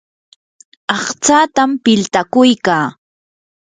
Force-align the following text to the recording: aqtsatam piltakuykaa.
aqtsatam 0.95 1.71
piltakuykaa. 1.83 2.85